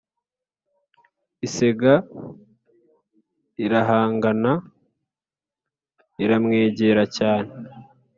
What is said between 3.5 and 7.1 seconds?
irihangana iramwegera